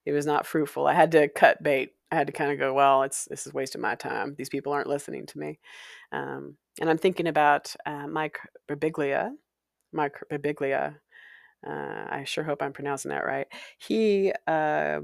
it 0.04 0.12
was 0.12 0.26
not 0.26 0.46
fruitful. 0.46 0.86
I 0.86 0.94
had 0.94 1.12
to 1.12 1.28
cut 1.28 1.62
bait. 1.62 1.92
I 2.10 2.16
had 2.16 2.26
to 2.28 2.32
kind 2.32 2.50
of 2.50 2.58
go, 2.58 2.72
well, 2.72 3.02
it's 3.02 3.26
this 3.26 3.46
is 3.46 3.52
wasting 3.52 3.82
my 3.82 3.94
time. 3.94 4.34
These 4.38 4.48
people 4.48 4.72
aren't 4.72 4.86
listening 4.88 5.26
to 5.26 5.38
me. 5.38 5.58
Um, 6.12 6.56
and 6.80 6.88
I'm 6.88 6.96
thinking 6.96 7.26
about 7.26 7.74
uh, 7.84 8.06
Mike 8.06 8.38
Birbiglia. 8.66 9.32
Mike 9.92 10.16
Birbiglia. 10.30 10.96
Uh, 11.66 12.06
I 12.08 12.24
sure 12.24 12.44
hope 12.44 12.62
I'm 12.62 12.72
pronouncing 12.72 13.10
that 13.10 13.26
right. 13.26 13.46
He 13.78 14.32
uh, 14.46 15.00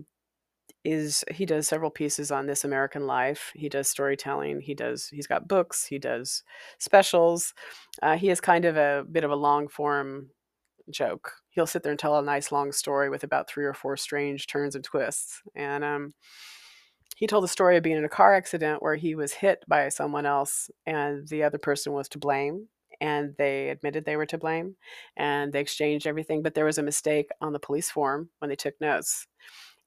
is 0.85 1.25
he 1.31 1.47
does 1.47 1.67
several 1.67 1.91
pieces 1.91 2.31
on 2.31 2.47
this 2.47 2.65
American 2.65 3.07
life. 3.07 3.51
He 3.55 3.69
does 3.69 3.89
storytelling. 3.89 4.61
He 4.61 4.75
does 4.75 5.09
he's 5.09 5.27
got 5.27 5.49
books. 5.49 5.87
He 5.87 5.99
does 5.99 6.43
specials. 6.79 7.55
Uh, 8.03 8.17
he 8.17 8.31
is 8.31 8.41
kind 8.41 8.65
of 8.65 8.77
a 8.77 9.05
bit 9.11 9.25
of 9.25 9.31
a 9.31 9.37
long 9.37 9.69
form 9.69 10.31
joke. 10.91 11.33
He'll 11.51 11.67
sit 11.67 11.83
there 11.83 11.93
and 11.93 11.99
tell 11.99 12.19
a 12.19 12.23
nice 12.23 12.53
long 12.53 12.73
story 12.73 13.09
with 13.09 13.25
about 13.25 13.49
three 13.49 13.65
or 13.65 13.75
four 13.75 13.97
strange 13.97 14.47
turns 14.47 14.75
and 14.75 14.85
twists. 14.85 15.41
And 15.55 15.83
um, 15.83 16.13
he 17.17 17.27
told 17.27 17.45
the 17.45 17.49
story 17.49 17.77
of 17.77 17.83
being 17.83 17.97
in 17.97 18.05
a 18.05 18.09
car 18.09 18.35
accident 18.35 18.83
where 18.83 18.97
he 18.97 19.15
was 19.15 19.33
hit 19.33 19.65
by 19.69 19.89
someone 19.89 20.27
else 20.27 20.71
and 20.87 21.27
the 21.29 21.43
other 21.43 21.59
person 21.59 21.93
was 21.93 22.09
to 22.11 22.19
blame. 22.19 22.69
And 23.05 23.35
they 23.37 23.69
admitted 23.69 24.05
they 24.05 24.17
were 24.17 24.33
to 24.33 24.39
blame 24.45 24.69
and 25.17 25.53
they 25.53 25.61
exchanged 25.61 26.07
everything. 26.07 26.43
But 26.43 26.55
there 26.55 26.71
was 26.71 26.79
a 26.79 26.91
mistake 26.91 27.29
on 27.41 27.53
the 27.53 27.67
police 27.67 27.91
form 27.97 28.21
when 28.39 28.49
they 28.49 28.57
took 28.57 28.81
notes. 28.81 29.27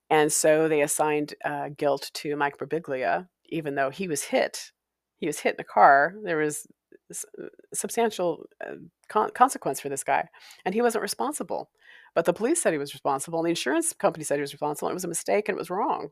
And 0.09 0.31
so 0.31 0.67
they 0.67 0.81
assigned 0.81 1.33
uh, 1.43 1.69
guilt 1.81 2.11
to 2.19 2.35
Mike 2.35 2.57
Birbiglia, 2.57 3.27
even 3.57 3.75
though 3.75 3.89
he 3.89 4.07
was 4.07 4.23
hit. 4.23 4.71
He 5.17 5.27
was 5.27 5.39
hit 5.39 5.55
in 5.55 5.61
a 5.61 5.73
car. 5.77 6.13
There 6.23 6.37
was 6.37 6.67
substantial 7.73 8.45
uh, 8.65 8.75
con- 9.09 9.31
consequence 9.31 9.79
for 9.79 9.89
this 9.89 10.03
guy, 10.03 10.27
and 10.65 10.75
he 10.75 10.81
wasn't 10.81 11.01
responsible. 11.01 11.69
But 12.15 12.25
the 12.25 12.33
police 12.33 12.61
said 12.61 12.73
he 12.73 12.79
was 12.79 12.93
responsible, 12.93 13.39
and 13.39 13.45
the 13.45 13.57
insurance 13.57 13.93
company 13.93 14.23
said 14.23 14.35
he 14.35 14.41
was 14.41 14.53
responsible. 14.53 14.89
And 14.89 14.93
it 14.93 15.01
was 15.01 15.05
a 15.05 15.09
mistake, 15.09 15.49
and 15.49 15.55
it 15.55 15.63
was 15.63 15.69
wrong. 15.69 16.09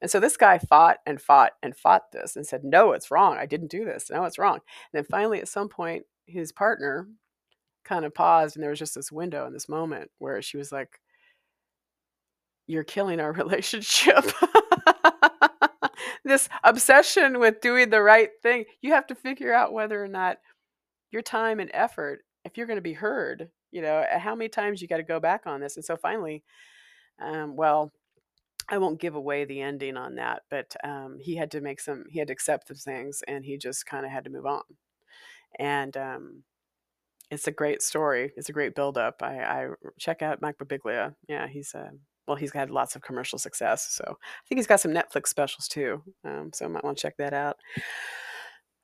And 0.00 0.10
so 0.10 0.20
this 0.20 0.36
guy 0.36 0.58
fought 0.58 0.98
and 1.06 1.20
fought 1.20 1.52
and 1.62 1.76
fought 1.76 2.12
this, 2.12 2.36
and 2.36 2.46
said, 2.46 2.64
"No, 2.64 2.92
it's 2.92 3.10
wrong. 3.10 3.36
I 3.36 3.46
didn't 3.46 3.70
do 3.70 3.84
this. 3.84 4.10
No, 4.10 4.24
it's 4.24 4.38
wrong." 4.38 4.56
And 4.56 4.94
then 4.94 5.04
finally, 5.04 5.40
at 5.40 5.48
some 5.48 5.68
point, 5.68 6.04
his 6.26 6.52
partner 6.52 7.08
kind 7.84 8.04
of 8.04 8.14
paused, 8.14 8.56
and 8.56 8.62
there 8.62 8.70
was 8.70 8.78
just 8.78 8.94
this 8.94 9.12
window 9.12 9.46
in 9.46 9.52
this 9.52 9.68
moment 9.68 10.10
where 10.18 10.40
she 10.42 10.56
was 10.56 10.72
like, 10.72 11.00
"You're 12.66 12.84
killing 12.84 13.20
our 13.20 13.32
relationship." 13.42 14.24
this 16.24 16.48
obsession 16.64 17.38
with 17.38 17.60
doing 17.60 17.90
the 17.90 18.02
right 18.02 18.30
thing. 18.42 18.64
You 18.80 18.92
have 18.92 19.06
to 19.08 19.14
figure 19.14 19.52
out 19.52 19.72
whether 19.72 20.02
or 20.02 20.08
not 20.08 20.38
your 21.10 21.22
time 21.22 21.60
and 21.60 21.70
effort 21.74 22.20
if 22.44 22.56
you're 22.56 22.66
going 22.66 22.76
to 22.76 22.82
be 22.82 22.92
heard, 22.92 23.48
you 23.70 23.82
know, 23.82 24.04
how 24.10 24.34
many 24.34 24.48
times 24.48 24.80
you 24.80 24.88
got 24.88 24.98
to 24.98 25.02
go 25.02 25.20
back 25.20 25.46
on 25.46 25.60
this? 25.60 25.76
And 25.76 25.84
so 25.84 25.96
finally, 25.96 26.44
um, 27.20 27.56
well, 27.56 27.92
I 28.68 28.78
won't 28.78 29.00
give 29.00 29.14
away 29.14 29.44
the 29.44 29.60
ending 29.60 29.96
on 29.96 30.14
that, 30.16 30.42
but 30.50 30.74
um, 30.84 31.18
he 31.20 31.36
had 31.36 31.50
to 31.52 31.60
make 31.60 31.80
some, 31.80 32.04
he 32.10 32.18
had 32.18 32.28
to 32.28 32.32
accept 32.32 32.68
some 32.68 32.76
things 32.76 33.22
and 33.26 33.44
he 33.44 33.58
just 33.58 33.86
kind 33.86 34.04
of 34.04 34.12
had 34.12 34.24
to 34.24 34.30
move 34.30 34.46
on. 34.46 34.62
And 35.58 35.96
um, 35.96 36.42
it's 37.30 37.46
a 37.46 37.52
great 37.52 37.82
story. 37.82 38.32
It's 38.36 38.48
a 38.48 38.52
great 38.52 38.74
buildup. 38.74 39.22
I, 39.22 39.38
I 39.40 39.68
check 39.98 40.22
out 40.22 40.42
Mike 40.42 40.58
Birbiglia. 40.58 41.14
Yeah, 41.28 41.46
he's 41.46 41.72
a, 41.74 41.80
uh, 41.80 41.90
well, 42.26 42.36
he's 42.36 42.52
had 42.52 42.70
lots 42.70 42.96
of 42.96 43.02
commercial 43.02 43.38
success. 43.38 43.88
So 43.90 44.04
I 44.08 44.42
think 44.48 44.58
he's 44.58 44.66
got 44.66 44.80
some 44.80 44.92
Netflix 44.92 45.28
specials 45.28 45.68
too. 45.68 46.02
Um, 46.24 46.50
so 46.54 46.64
I 46.64 46.68
might 46.68 46.84
want 46.84 46.96
to 46.96 47.02
check 47.02 47.16
that 47.18 47.34
out. 47.34 47.56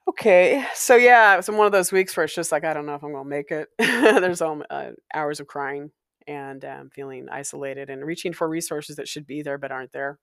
Okay, 0.08 0.64
so 0.74 0.96
yeah, 0.96 1.38
it's 1.38 1.48
one 1.48 1.66
of 1.66 1.72
those 1.72 1.92
weeks 1.92 2.16
where 2.16 2.24
it's 2.24 2.34
just 2.34 2.50
like 2.50 2.64
I 2.64 2.74
don't 2.74 2.86
know 2.86 2.96
if 2.96 3.04
I'm 3.04 3.12
gonna 3.12 3.28
make 3.28 3.50
it. 3.52 3.68
There's 3.78 4.42
all 4.42 4.62
uh, 4.68 4.90
hours 5.14 5.38
of 5.38 5.46
crying 5.46 5.90
and 6.26 6.64
um, 6.64 6.90
feeling 6.92 7.28
isolated 7.30 7.90
and 7.90 8.04
reaching 8.04 8.32
for 8.32 8.48
resources 8.48 8.96
that 8.96 9.08
should 9.08 9.26
be 9.26 9.42
there 9.42 9.56
but 9.58 9.70
aren't 9.70 9.92
there, 9.92 10.18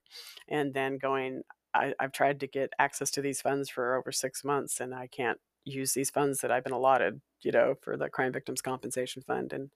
and 0.49 0.73
then 0.73 0.97
going. 0.97 1.43
I, 1.73 1.93
I've 1.99 2.11
tried 2.11 2.39
to 2.39 2.47
get 2.47 2.71
access 2.79 3.11
to 3.11 3.21
these 3.21 3.39
funds 3.39 3.69
for 3.69 3.95
over 3.95 4.11
six 4.11 4.43
months, 4.43 4.79
and 4.81 4.95
I 4.95 5.07
can't 5.07 5.39
use 5.67 5.93
these 5.93 6.09
funds 6.09 6.41
that 6.41 6.51
I've 6.51 6.63
been 6.63 6.73
allotted, 6.73 7.21
you 7.41 7.51
know, 7.51 7.75
for 7.81 7.97
the 7.97 8.09
Crime 8.09 8.31
Victims 8.31 8.61
Compensation 8.61 9.23
Fund, 9.23 9.53
and 9.53 9.69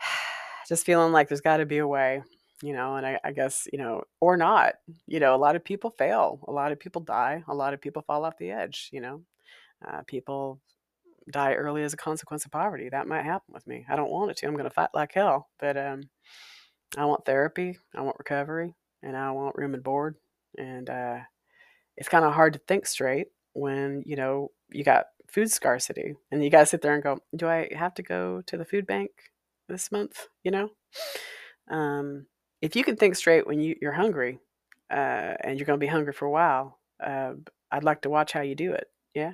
just 0.68 0.86
feeling 0.86 1.12
like 1.12 1.28
there's 1.28 1.40
got 1.40 1.58
to 1.58 1.66
be 1.66 1.78
a 1.78 1.86
way 1.86 2.22
you 2.62 2.72
know, 2.72 2.96
and 2.96 3.06
I, 3.06 3.20
I, 3.22 3.32
guess, 3.32 3.68
you 3.72 3.78
know, 3.78 4.04
or 4.20 4.36
not, 4.36 4.74
you 5.06 5.20
know, 5.20 5.34
a 5.34 5.36
lot 5.36 5.56
of 5.56 5.64
people 5.64 5.90
fail. 5.90 6.40
A 6.48 6.52
lot 6.52 6.72
of 6.72 6.80
people 6.80 7.02
die. 7.02 7.44
A 7.48 7.54
lot 7.54 7.74
of 7.74 7.80
people 7.80 8.02
fall 8.02 8.24
off 8.24 8.38
the 8.38 8.50
edge, 8.50 8.88
you 8.92 9.00
know. 9.00 9.22
Uh, 9.86 10.02
people 10.06 10.60
die 11.30 11.54
early 11.54 11.82
as 11.82 11.92
a 11.92 11.98
consequence 11.98 12.44
of 12.44 12.52
poverty. 12.52 12.88
That 12.88 13.08
might 13.08 13.24
happen 13.24 13.52
with 13.52 13.66
me. 13.66 13.84
I 13.88 13.96
don't 13.96 14.10
want 14.10 14.30
it 14.30 14.38
to. 14.38 14.46
I'm 14.46 14.54
going 14.54 14.64
to 14.64 14.70
fight 14.70 14.90
like 14.94 15.12
hell. 15.12 15.48
But 15.58 15.76
um, 15.76 16.04
I 16.96 17.04
want 17.04 17.26
therapy. 17.26 17.78
I 17.94 18.00
want 18.00 18.18
recovery. 18.18 18.74
And 19.02 19.16
I 19.16 19.32
want 19.32 19.56
room 19.56 19.74
and 19.74 19.82
board. 19.82 20.16
And 20.56 20.88
uh, 20.88 21.18
it's 21.96 22.08
kind 22.08 22.24
of 22.24 22.32
hard 22.32 22.54
to 22.54 22.60
think 22.60 22.86
straight 22.86 23.28
when, 23.56 24.02
you 24.04 24.16
know, 24.16 24.50
you 24.70 24.84
got 24.84 25.06
food 25.28 25.50
scarcity 25.50 26.14
and 26.30 26.44
you 26.44 26.50
got 26.50 26.60
to 26.60 26.66
sit 26.66 26.82
there 26.82 26.94
and 26.94 27.02
go, 27.02 27.18
do 27.34 27.48
I 27.48 27.70
have 27.74 27.94
to 27.94 28.02
go 28.02 28.42
to 28.46 28.56
the 28.56 28.64
food 28.64 28.86
bank 28.86 29.10
this 29.68 29.90
month? 29.90 30.28
You 30.42 30.50
know? 30.50 30.70
Um, 31.70 32.26
if 32.60 32.76
you 32.76 32.84
can 32.84 32.96
think 32.96 33.16
straight 33.16 33.46
when 33.46 33.60
you, 33.60 33.76
you're 33.80 33.92
hungry 33.92 34.38
uh, 34.90 35.34
and 35.40 35.58
you're 35.58 35.66
going 35.66 35.78
to 35.78 35.84
be 35.84 35.90
hungry 35.90 36.12
for 36.12 36.26
a 36.26 36.30
while, 36.30 36.78
uh, 37.02 37.32
I'd 37.72 37.84
like 37.84 38.02
to 38.02 38.10
watch 38.10 38.32
how 38.32 38.42
you 38.42 38.54
do 38.54 38.72
it. 38.72 38.88
Yeah. 39.14 39.32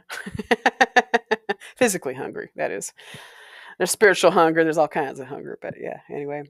Physically 1.76 2.14
hungry, 2.14 2.50
that 2.56 2.70
is. 2.70 2.92
There's 3.78 3.90
spiritual 3.90 4.30
hunger, 4.30 4.62
there's 4.62 4.78
all 4.78 4.88
kinds 4.88 5.18
of 5.18 5.26
hunger, 5.26 5.58
but 5.60 5.74
yeah, 5.80 6.00
anyway. 6.08 6.44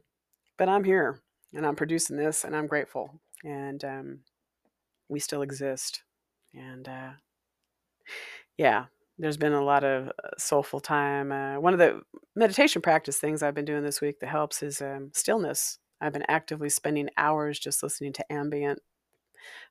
But 0.59 0.69
I'm 0.69 0.85
here 0.85 1.21
and 1.55 1.67
I'm 1.67 1.77
producing 1.77 2.17
this 2.17 2.45
and 2.45 2.55
I'm 2.55 2.67
grateful. 2.67 3.21
And 3.45 3.83
um, 3.83 4.19
we 5.09 5.21
still 5.21 5.43
exist. 5.43 6.03
And 6.55 6.87
uh, 6.87 7.13
yeah, 8.57 8.87
there's 9.19 9.37
been 9.37 9.53
a 9.53 9.65
lot 9.65 9.85
of 9.85 10.09
uh, 10.09 10.29
soulful 10.39 10.81
time. 10.81 11.33
Uh, 11.33 11.61
one 11.61 11.73
of 11.73 11.79
the 11.79 12.03
meditation 12.35 12.83
practice 12.83 13.19
things 13.19 13.43
I've 13.43 13.55
been 13.55 13.65
doing 13.65 13.83
this 13.83 14.01
week 14.01 14.21
that 14.21 14.29
helps 14.29 14.63
is 14.63 14.81
um, 14.81 15.11
stillness 15.15 15.79
I've 16.03 16.13
been 16.13 16.25
actively 16.29 16.69
spending 16.69 17.09
hours 17.17 17.61
just 17.61 17.83
listening 17.83 18.13
to 18.15 18.33
ambient 18.33 18.81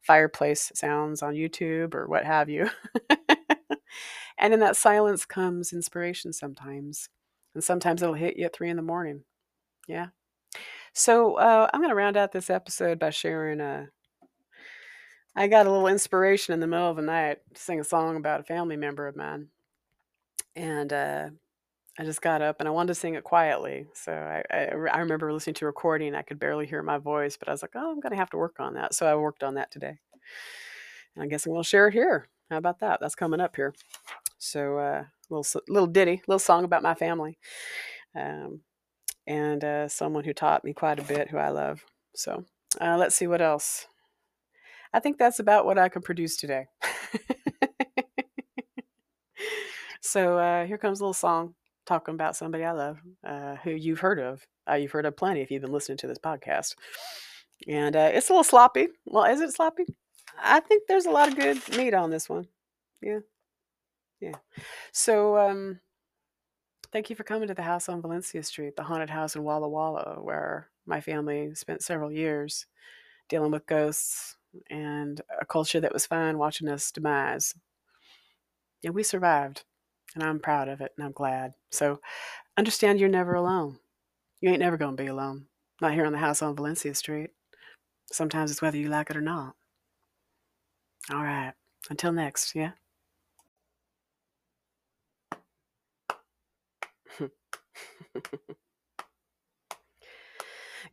fireplace 0.02 0.72
sounds 0.74 1.22
on 1.22 1.34
YouTube 1.34 1.94
or 1.94 2.08
what 2.08 2.26
have 2.26 2.50
you. 2.50 2.70
and 4.38 4.54
in 4.54 4.62
that 4.62 4.78
silence 4.78 5.26
comes 5.26 5.74
inspiration 5.74 6.32
sometimes. 6.32 7.10
And 7.54 7.62
sometimes 7.62 8.02
it'll 8.02 8.16
hit 8.16 8.38
you 8.38 8.46
at 8.46 8.56
three 8.56 8.70
in 8.70 8.78
the 8.78 8.82
morning. 8.82 9.24
Yeah. 9.90 10.08
So 10.94 11.36
uh, 11.36 11.70
I'm 11.74 11.82
going 11.82 11.90
to 11.90 11.96
round 11.96 12.16
out 12.16 12.32
this 12.32 12.50
episode 12.50 12.98
by 12.98 13.10
sharing 13.10 13.60
a. 13.60 13.90
I 15.36 15.48
got 15.48 15.66
a 15.66 15.72
little 15.72 15.88
inspiration 15.88 16.54
in 16.54 16.60
the 16.60 16.68
middle 16.68 16.90
of 16.90 16.98
the 16.98 17.02
night 17.02 17.40
to 17.54 17.62
sing 17.62 17.80
a 17.80 17.84
song 17.84 18.18
about 18.18 18.42
a 18.42 18.44
family 18.44 18.76
member 18.76 19.08
of 19.08 19.16
mine. 19.16 19.48
And 20.56 20.92
uh, 20.92 21.30
I 21.98 22.04
just 22.04 22.22
got 22.22 22.42
up 22.42 22.58
and 22.60 22.68
I 22.68 22.72
wanted 22.72 22.90
to 22.90 23.00
sing 23.00 23.16
it 23.16 23.24
quietly. 23.24 23.88
So 23.94 24.12
I, 24.12 24.44
I, 24.54 24.66
I 24.92 24.98
remember 25.00 25.32
listening 25.32 25.54
to 25.56 25.66
a 25.66 25.68
recording. 25.68 26.16
I 26.16 26.22
could 26.22 26.40
barely 26.40 26.66
hear 26.66 26.84
my 26.84 26.98
voice, 26.98 27.38
but 27.38 27.48
I 27.48 27.52
was 27.52 27.62
like, 27.62 27.72
oh, 27.76 27.92
I'm 27.92 28.00
going 28.02 28.12
to 28.12 28.18
have 28.18 28.30
to 28.32 28.38
work 28.38 28.60
on 28.60 28.74
that. 28.74 28.94
So 28.94 29.06
I 29.06 29.16
worked 29.16 29.44
on 29.44 29.56
that 29.56 29.72
today. 29.72 30.00
And 31.16 31.24
I 31.24 31.28
guess 31.28 31.46
I'm 31.46 31.54
going 31.54 31.64
to 31.64 31.70
share 31.70 31.88
it 31.88 31.94
here. 31.94 32.28
How 32.50 32.58
about 32.58 32.80
that? 32.80 33.00
That's 33.00 33.16
coming 33.16 33.40
up 33.40 33.56
here. 33.56 33.74
So 34.38 34.78
uh, 34.80 35.04
little 35.30 35.62
little 35.68 35.88
ditty, 35.88 36.22
little 36.28 36.40
song 36.40 36.64
about 36.64 36.84
my 36.84 36.96
family, 36.96 37.38
um, 38.16 38.62
and 39.28 39.64
uh, 39.64 39.88
someone 39.88 40.24
who 40.24 40.34
taught 40.34 40.64
me 40.64 40.74
quite 40.74 41.00
a 41.00 41.04
bit, 41.04 41.30
who 41.30 41.38
I 41.38 41.50
love. 41.50 41.86
So 42.16 42.44
uh, 42.82 42.98
let's 42.98 43.16
see 43.16 43.28
what 43.28 43.42
else. 43.42 43.88
I 44.94 45.00
think 45.00 45.18
that's 45.18 45.40
about 45.40 45.66
what 45.66 45.78
I 45.78 45.90
could 45.90 46.04
produce 46.04 46.38
today. 46.38 46.68
so 50.02 50.38
uh, 50.38 50.66
here 50.66 50.78
comes 50.78 51.00
a 51.00 51.04
little 51.04 51.14
song 51.14 51.56
talking 51.86 52.14
about 52.14 52.36
somebody 52.36 52.64
I 52.64 52.72
love, 52.72 53.00
uh, 53.26 53.56
who 53.64 53.72
you've 53.72 54.00
heard 54.00 54.20
of. 54.20 54.46
Uh, 54.70 54.76
you've 54.76 54.92
heard 54.92 55.06
of 55.06 55.18
plenty 55.18 55.42
if 55.42 55.50
you've 55.52 55.62
been 55.62 55.72
listening 55.72 55.98
to 56.00 56.08
this 56.08 56.20
podcast. 56.20 56.76
And 57.68 57.96
uh, 57.96 58.12
it's 58.14 58.30
a 58.30 58.34
little 58.34 58.44
sloppy. 58.44 58.88
Well, 59.06 59.26
is 59.26 59.42
it 59.42 59.54
sloppy? 59.54 59.86
I 60.42 60.60
think 60.60 60.84
there's 60.88 61.06
a 61.06 61.12
lot 61.12 61.28
of 61.28 61.36
good 61.36 61.58
meat 61.78 61.94
on 61.94 62.10
this 62.10 62.30
one. 62.30 62.48
Yeah. 63.02 63.20
Yeah. 64.20 64.36
So, 64.92 65.38
um, 65.38 65.80
thank 66.92 67.10
you 67.10 67.16
for 67.16 67.24
coming 67.24 67.48
to 67.48 67.54
the 67.54 67.62
house 67.62 67.90
on 67.90 68.02
Valencia 68.02 68.44
Street, 68.44 68.76
the 68.76 68.84
haunted 68.84 69.10
house 69.10 69.36
in 69.36 69.44
Walla 69.44 69.68
Walla, 69.68 70.20
where 70.22 70.70
my 70.86 71.02
family 71.02 71.56
spent 71.56 71.82
several 71.82 72.12
years 72.12 72.68
dealing 73.30 73.52
with 73.52 73.66
ghosts 73.66 74.38
and 74.70 75.22
a 75.40 75.46
culture 75.46 75.80
that 75.80 75.94
was 75.94 76.06
fine 76.06 76.38
watching 76.38 76.68
us 76.70 76.92
demise. 76.92 77.56
Yeah, 78.82 78.92
we 78.92 79.04
survived 79.04 79.64
and 80.16 80.24
I'm 80.24 80.40
proud 80.40 80.68
of 80.68 80.82
it 80.82 80.92
and 80.98 81.06
I'm 81.06 81.12
glad. 81.14 81.54
So 81.72 82.00
understand 82.58 83.00
you're 83.00 83.10
never 83.10 83.34
alone. 83.36 83.80
You 84.42 84.50
ain't 84.50 84.60
never 84.60 84.78
going 84.78 84.98
to 84.98 85.04
be 85.04 85.10
alone. 85.10 85.46
Not 85.82 85.94
here 85.94 86.06
on 86.06 86.14
the 86.14 86.20
house 86.20 86.42
on 86.42 86.56
Valencia 86.56 86.94
Street. 86.96 87.32
Sometimes 88.12 88.52
it's 88.52 88.62
whether 88.62 88.78
you 88.78 88.90
like 88.90 89.10
it 89.10 89.18
or 89.18 89.22
not. 89.22 89.56
All 91.12 91.24
right. 91.24 91.54
Until 91.90 92.12
next, 92.12 92.56
yeah? 92.56 92.72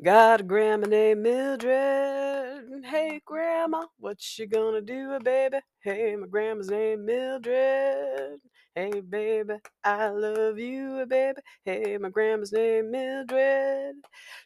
Got 0.03 0.41
a 0.41 0.45
grandma 0.45 0.87
named 0.87 1.23
Mildred. 1.23 2.38
Hey, 2.85 3.21
grandma, 3.27 3.87
what 3.99 4.19
you 4.39 4.47
gonna 4.47 4.81
do, 4.83 5.15
eh, 5.15 5.19
baby? 5.21 5.59
Hey, 5.81 6.17
my 6.17 6.27
grandma's 6.29 6.71
name 6.71 7.05
Mildred. 7.07 8.41
Hey, 8.75 9.01
baby, 9.01 9.55
I 9.85 10.09
love 10.09 10.59
you, 10.59 11.01
eh, 11.03 11.05
baby. 11.07 11.41
Hey, 11.65 11.99
my 11.99 12.11
grandma's 12.11 12.53
name 12.53 12.91
Mildred. 12.93 13.97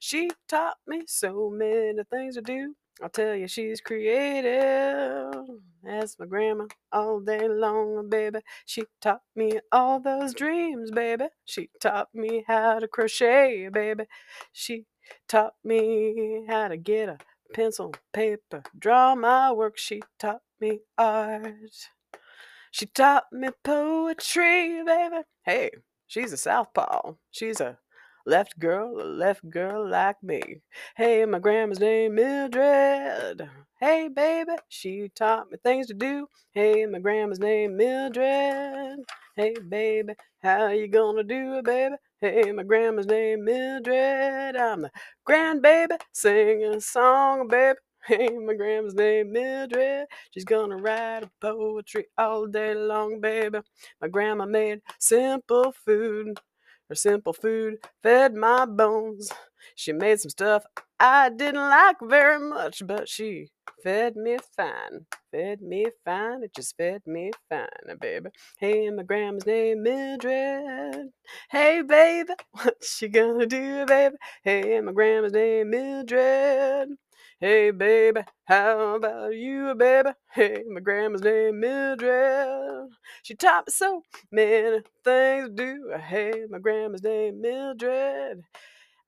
She 0.00 0.30
taught 0.48 0.78
me 0.86 1.04
so 1.06 1.50
many 1.50 2.02
things 2.10 2.36
to 2.36 2.42
do. 2.42 2.74
I'll 3.02 3.10
tell 3.10 3.34
you, 3.36 3.48
she's 3.48 3.80
creative. 3.80 5.32
That's 5.84 6.18
my 6.18 6.26
grandma 6.26 6.66
all 6.92 7.20
day 7.20 7.48
long, 7.48 7.98
eh, 7.98 8.08
baby. 8.08 8.40
She 8.66 8.84
taught 9.00 9.22
me 9.36 9.60
all 9.72 10.00
those 10.00 10.34
dreams, 10.34 10.90
baby. 10.90 11.26
She 11.46 11.70
taught 11.80 12.08
me 12.14 12.44
how 12.48 12.80
to 12.80 12.88
crochet, 12.88 13.68
baby. 13.70 14.04
She 14.52 14.86
taught 15.28 15.54
me 15.64 16.44
how 16.48 16.68
to 16.68 16.76
get 16.76 17.08
a 17.10 17.18
pencil, 17.52 17.94
paper, 18.12 18.62
draw 18.78 19.14
my 19.14 19.52
work. 19.52 19.78
She 19.78 20.02
taught 20.18 20.42
me 20.60 20.80
art. 20.96 21.88
She 22.70 22.86
taught 22.86 23.24
me 23.32 23.48
poetry, 23.62 24.82
baby. 24.84 25.22
Hey, 25.44 25.70
she's 26.06 26.32
a 26.32 26.36
southpaw. 26.36 27.14
She's 27.30 27.60
a 27.60 27.78
left 28.24 28.58
girl, 28.58 29.00
a 29.00 29.04
left 29.04 29.48
girl 29.50 29.88
like 29.88 30.22
me. 30.22 30.62
Hey, 30.96 31.24
my 31.26 31.38
grandma's 31.38 31.80
name 31.80 32.14
Mildred. 32.14 33.48
Hey, 33.78 34.08
baby, 34.08 34.52
she 34.68 35.10
taught 35.14 35.50
me 35.50 35.58
things 35.62 35.88
to 35.88 35.94
do. 35.94 36.28
Hey, 36.52 36.86
my 36.86 37.00
grandma's 37.00 37.40
name 37.40 37.76
Mildred. 37.76 39.00
Hey, 39.36 39.54
baby, 39.68 40.14
how 40.42 40.68
you 40.68 40.88
gonna 40.88 41.24
do 41.24 41.54
it, 41.58 41.64
baby? 41.64 41.96
Hey, 42.22 42.52
my 42.52 42.64
grandma's 42.64 43.06
name 43.08 43.46
Mildred. 43.46 44.56
I'm 44.56 44.82
the 44.82 44.92
grandbaby 45.28 45.98
singing 46.12 46.76
a 46.76 46.82
song, 46.82 47.48
baby. 47.48 47.80
Hey, 48.06 48.28
my 48.30 48.54
grandma's 48.54 48.94
name 48.94 49.32
Mildred. 49.32 50.06
She's 50.32 50.44
gonna 50.44 50.76
write 50.78 51.24
poetry 51.40 52.06
all 52.18 52.46
day 52.48 52.74
long, 52.74 53.22
baby. 53.22 53.60
My 54.02 54.08
grandma 54.08 54.46
made 54.46 54.82
simple 55.00 55.72
food. 55.86 56.40
Her 56.90 56.96
simple 56.96 57.34
food 57.34 57.78
fed 58.04 58.36
my 58.36 58.66
bones. 58.66 59.32
She 59.74 59.92
made 59.92 60.20
some 60.20 60.30
stuff 60.30 60.64
I 61.04 61.30
didn't 61.30 61.60
like 61.68 61.96
very 62.00 62.38
much, 62.38 62.82
but 62.86 63.08
she 63.08 63.48
fed 63.82 64.14
me 64.14 64.36
fine. 64.56 65.06
Fed 65.32 65.60
me 65.60 65.86
fine. 66.04 66.44
It 66.44 66.54
just 66.54 66.76
fed 66.76 67.02
me 67.06 67.32
fine, 67.48 67.98
baby. 68.00 68.30
Hey, 68.58 68.88
my 68.90 69.02
grandma's 69.02 69.44
name 69.44 69.82
Mildred. 69.82 71.08
Hey, 71.50 71.82
baby, 71.82 72.34
what 72.52 72.76
you 73.00 73.08
gonna 73.08 73.46
do, 73.46 73.84
baby? 73.84 74.14
Hey, 74.44 74.80
my 74.80 74.92
grandma's 74.92 75.32
name 75.32 75.70
Mildred. 75.70 76.90
Hey, 77.40 77.72
baby, 77.72 78.20
how 78.44 78.94
about 78.94 79.34
you, 79.34 79.74
baby? 79.74 80.10
Hey, 80.30 80.62
my 80.68 80.80
grandma's 80.80 81.22
name 81.22 81.58
Mildred. 81.58 82.90
She 83.24 83.34
taught 83.34 83.66
me 83.66 83.72
so 83.72 84.02
many 84.30 84.82
things 85.04 85.48
to 85.48 85.52
do. 85.52 85.92
Hey, 85.98 86.44
my 86.48 86.60
grandma's 86.60 87.02
name 87.02 87.40
Mildred. 87.40 88.44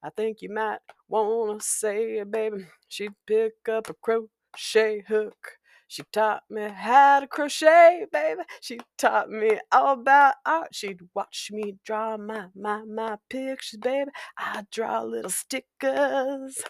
I 0.04 0.10
think 0.10 0.42
you 0.42 0.50
might 0.50 0.80
wanna 1.08 1.60
say, 1.60 2.22
baby, 2.24 2.66
she'd 2.88 3.14
pick 3.26 3.54
up 3.70 3.88
a 3.90 3.94
crochet 3.94 5.02
hook. 5.08 5.52
She 5.88 6.02
taught 6.12 6.42
me 6.50 6.68
how 6.68 7.20
to 7.20 7.26
crochet, 7.28 8.06
baby. 8.12 8.42
She 8.60 8.80
taught 8.98 9.30
me 9.30 9.60
all 9.72 9.94
about 9.94 10.34
art. 10.46 10.74
She'd 10.74 11.00
watch 11.14 11.50
me 11.52 11.76
draw 11.86 12.18
my 12.18 12.48
my 12.54 12.84
my 12.84 13.18
pictures, 13.30 13.78
baby. 13.80 14.10
I 14.38 14.64
draw 14.72 15.02
little 15.02 15.30
stickers. 15.30 16.62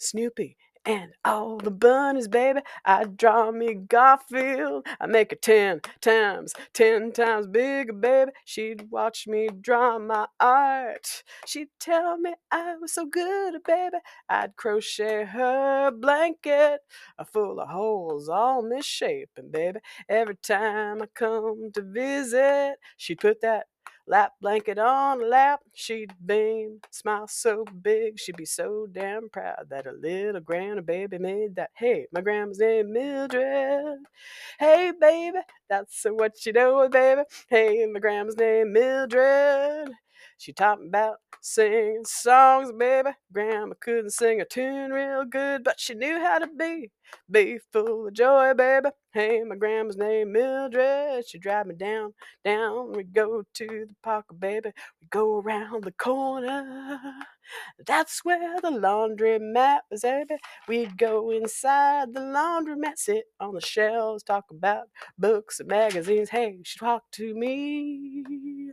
Snoopy 0.00 0.56
and 0.84 1.12
all 1.24 1.58
the 1.58 1.70
bunnies, 1.70 2.28
baby. 2.28 2.60
I 2.84 3.04
draw 3.04 3.52
me 3.52 3.74
Garfield. 3.74 4.86
I 5.00 5.06
make 5.06 5.32
it 5.32 5.42
ten 5.42 5.80
times, 6.00 6.54
ten 6.74 7.12
times 7.12 7.46
bigger, 7.46 7.92
baby. 7.92 8.32
She'd 8.44 8.90
watch 8.90 9.26
me 9.28 9.48
draw 9.60 9.98
my 9.98 10.26
art. 10.40 11.22
She'd 11.46 11.68
tell 11.80 12.18
me 12.18 12.34
I 12.50 12.76
was 12.80 12.94
so 12.94 13.06
good, 13.06 13.62
baby. 13.66 13.96
I'd 14.28 14.56
crochet 14.56 15.24
her 15.26 15.90
blanket 15.92 16.80
A 17.18 17.24
full 17.24 17.60
of 17.60 17.68
holes, 17.68 18.28
all 18.28 18.62
misshapen, 18.62 19.50
baby. 19.50 19.80
Every 20.08 20.36
time 20.36 21.02
I 21.02 21.06
come 21.14 21.70
to 21.74 21.82
visit, 21.82 22.76
she'd 22.96 23.20
put 23.20 23.40
that 23.42 23.66
lap 24.06 24.32
blanket 24.40 24.78
on 24.78 25.28
lap. 25.28 25.60
She'd 25.74 26.12
beam, 26.24 26.80
smile 26.90 27.28
so 27.28 27.64
big, 27.82 28.18
she'd 28.18 28.36
be 28.36 28.44
so 28.44 28.86
damn 28.90 29.28
proud 29.30 29.66
that 29.70 29.86
her 29.86 29.92
little 29.92 30.40
grandbaby 30.40 31.18
made 31.20 31.56
that. 31.56 31.70
Hey, 31.74 32.06
my 32.12 32.20
grandma's 32.20 32.58
name 32.58 32.92
Mildred. 32.92 33.98
Hey, 34.58 34.92
baby, 35.00 35.38
that's 35.68 36.04
what 36.10 36.44
you 36.46 36.52
know, 36.52 36.88
baby. 36.88 37.22
Hey, 37.48 37.86
my 37.86 38.00
grandma's 38.00 38.36
name 38.36 38.72
Mildred. 38.72 39.90
She 40.42 40.52
me 40.52 40.88
about 40.88 41.18
singing 41.40 42.02
songs, 42.04 42.72
baby. 42.76 43.10
Grandma 43.32 43.74
couldn't 43.80 44.10
sing 44.10 44.40
a 44.40 44.44
tune 44.44 44.90
real 44.90 45.24
good, 45.24 45.62
but 45.62 45.78
she 45.78 45.94
knew 45.94 46.18
how 46.18 46.40
to 46.40 46.48
be. 46.48 46.90
Be 47.30 47.60
full 47.72 48.08
of 48.08 48.12
joy, 48.12 48.52
baby. 48.52 48.88
Hey, 49.12 49.44
my 49.44 49.54
grandma's 49.54 49.96
name 49.96 50.32
Mildred. 50.32 51.28
She 51.28 51.38
drive 51.38 51.66
me 51.66 51.76
down, 51.76 52.14
down. 52.44 52.90
We 52.90 53.04
go 53.04 53.44
to 53.54 53.66
the 53.66 53.94
park, 54.02 54.24
baby. 54.36 54.72
We 55.00 55.06
go 55.10 55.38
around 55.38 55.84
the 55.84 55.92
corner. 55.92 56.98
That's 57.86 58.24
where 58.24 58.60
the 58.60 58.72
laundry 58.72 59.38
mat 59.38 59.82
was, 59.92 60.00
baby. 60.02 60.38
We'd 60.66 60.98
go 60.98 61.30
inside 61.30 62.14
the 62.14 62.20
laundry 62.20 62.74
mat, 62.74 62.98
sit 62.98 63.26
on 63.38 63.54
the 63.54 63.60
shelves, 63.60 64.24
talk 64.24 64.46
about 64.50 64.88
books 65.16 65.60
and 65.60 65.68
magazines. 65.68 66.30
Hey, 66.30 66.58
she'd 66.64 66.80
talk 66.80 67.04
to 67.12 67.32
me 67.32 68.72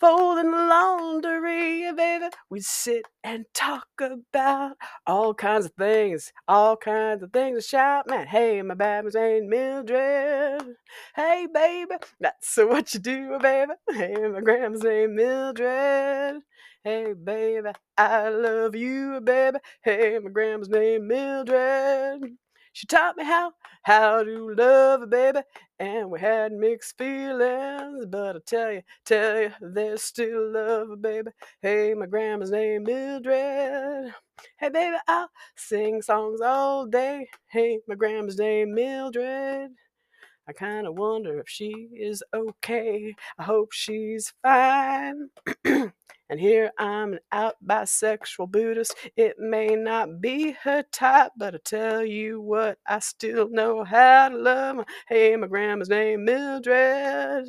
folding 0.00 0.52
laundry, 0.52 1.92
baby. 1.96 2.26
We 2.50 2.60
sit 2.60 3.06
and 3.24 3.46
talk 3.54 3.88
about 4.00 4.76
all 5.06 5.34
kinds 5.34 5.66
of 5.66 5.72
things, 5.78 6.32
all 6.48 6.76
kinds 6.76 7.22
of 7.22 7.32
things. 7.32 7.66
Shout, 7.66 8.08
man, 8.10 8.26
hey, 8.28 8.62
my 8.62 8.74
baby's 8.74 9.16
ain't 9.16 9.48
Mildred. 9.48 10.76
Hey, 11.16 11.48
baby, 11.52 11.96
that's 12.20 12.56
what 12.58 12.94
you 12.94 13.00
do, 13.00 13.38
baby. 13.40 13.72
Hey, 13.90 14.14
my 14.32 14.40
grandma's 14.40 14.82
name 14.84 15.16
Mildred. 15.16 16.42
Hey, 16.84 17.14
baby, 17.14 17.70
I 17.98 18.30
love 18.30 18.76
you, 18.76 19.20
baby. 19.22 19.58
Hey, 19.82 20.18
my 20.22 20.30
grandma's 20.30 20.70
name 20.70 21.08
Mildred. 21.08 22.22
She 22.74 22.86
taught 22.88 23.16
me 23.16 23.24
how, 23.24 23.52
how 23.84 24.24
to 24.24 24.54
love 24.54 25.02
a 25.02 25.06
baby, 25.06 25.40
and 25.80 26.10
we 26.10 26.20
had 26.20 26.52
mixed 26.52 26.98
feelings. 26.98 28.06
But 28.06 28.36
I 28.36 28.40
tell 28.46 28.72
you, 28.72 28.82
tell 29.06 29.40
you, 29.42 29.52
there's 29.62 30.02
still 30.02 30.52
love, 30.52 30.90
a 30.90 30.96
baby. 30.96 31.30
Hey, 31.62 31.94
my 31.94 32.06
grandma's 32.06 32.52
name 32.52 32.84
Mildred. 32.84 34.14
Hey, 34.58 34.70
baby, 34.70 34.96
I'll 35.08 35.30
sing 35.56 36.02
songs 36.02 36.42
all 36.42 36.86
day. 36.86 37.28
Hey, 37.48 37.80
my 37.88 37.96
grandma's 37.96 38.38
name 38.38 38.74
Mildred. 38.74 39.70
I 40.48 40.52
kind 40.52 40.86
of 40.86 40.96
wonder 40.96 41.40
if 41.40 41.48
she 41.48 41.70
is 41.98 42.22
okay. 42.34 43.14
I 43.38 43.44
hope 43.44 43.72
she's 43.72 44.32
fine. 44.42 45.30
and 46.34 46.40
here 46.40 46.72
I'm 46.80 47.12
an 47.12 47.20
out 47.30 47.54
bisexual 47.64 48.50
Buddhist. 48.50 48.96
It 49.16 49.36
may 49.38 49.76
not 49.76 50.20
be 50.20 50.50
her 50.64 50.82
type, 50.90 51.30
but 51.38 51.54
I 51.54 51.58
tell 51.64 52.04
you 52.04 52.40
what, 52.40 52.76
I 52.88 52.98
still 52.98 53.48
know 53.50 53.84
how 53.84 54.30
to 54.30 54.36
love 54.36 54.76
her. 54.78 54.86
Hey, 55.08 55.36
my 55.36 55.46
grandma's 55.46 55.88
name 55.90 56.24
Mildred. 56.24 57.46